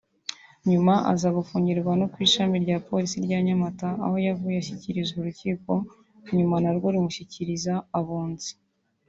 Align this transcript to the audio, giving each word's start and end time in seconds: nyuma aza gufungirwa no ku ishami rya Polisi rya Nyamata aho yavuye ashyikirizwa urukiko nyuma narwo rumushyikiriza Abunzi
nyuma 0.69 0.93
aza 1.11 1.29
gufungirwa 1.37 1.91
no 1.99 2.05
ku 2.13 2.17
ishami 2.25 2.55
rya 2.63 2.77
Polisi 2.87 3.15
rya 3.25 3.39
Nyamata 3.47 3.89
aho 4.05 4.15
yavuye 4.27 4.55
ashyikirizwa 4.59 5.17
urukiko 5.19 5.71
nyuma 6.37 6.55
narwo 6.63 6.87
rumushyikiriza 6.93 7.73
Abunzi 7.99 8.51